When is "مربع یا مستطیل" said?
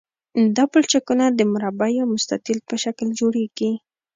1.53-2.59